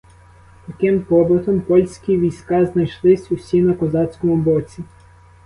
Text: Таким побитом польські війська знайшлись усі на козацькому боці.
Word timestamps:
Таким 0.67 1.01
побитом 1.05 1.61
польські 1.61 2.17
війська 2.17 2.65
знайшлись 2.65 3.31
усі 3.31 3.61
на 3.61 3.73
козацькому 3.73 4.35
боці. 4.35 4.83